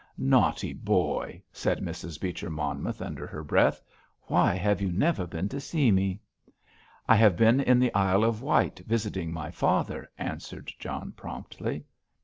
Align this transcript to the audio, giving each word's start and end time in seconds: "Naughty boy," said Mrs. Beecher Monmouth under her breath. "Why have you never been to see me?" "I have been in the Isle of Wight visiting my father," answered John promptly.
"Naughty 0.17 0.73
boy," 0.73 1.43
said 1.53 1.77
Mrs. 1.77 2.19
Beecher 2.19 2.49
Monmouth 2.49 3.03
under 3.03 3.27
her 3.27 3.43
breath. 3.43 3.83
"Why 4.23 4.55
have 4.55 4.81
you 4.81 4.91
never 4.91 5.27
been 5.27 5.47
to 5.49 5.59
see 5.61 5.91
me?" 5.91 6.19
"I 7.07 7.15
have 7.15 7.37
been 7.37 7.59
in 7.59 7.77
the 7.77 7.93
Isle 7.93 8.23
of 8.23 8.41
Wight 8.41 8.79
visiting 8.87 9.31
my 9.31 9.51
father," 9.51 10.09
answered 10.17 10.73
John 10.79 11.11
promptly. 11.11 11.85